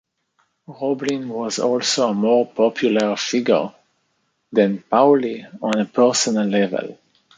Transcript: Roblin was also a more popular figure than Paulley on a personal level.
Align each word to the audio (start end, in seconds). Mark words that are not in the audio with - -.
Roblin 0.67 1.27
was 1.27 1.59
also 1.59 2.09
a 2.09 2.13
more 2.15 2.47
popular 2.47 3.15
figure 3.15 3.71
than 4.51 4.81
Paulley 4.81 5.45
on 5.61 5.79
a 5.79 5.85
personal 5.85 6.47
level. 6.47 6.97